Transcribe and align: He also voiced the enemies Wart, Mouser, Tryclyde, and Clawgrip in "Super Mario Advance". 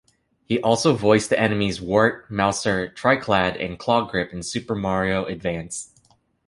He 0.45 0.59
also 0.59 0.95
voiced 0.95 1.29
the 1.29 1.39
enemies 1.39 1.79
Wart, 1.79 2.25
Mouser, 2.31 2.87
Tryclyde, 2.89 3.63
and 3.63 3.77
Clawgrip 3.77 4.33
in 4.33 4.41
"Super 4.41 4.73
Mario 4.73 5.25
Advance". 5.25 5.91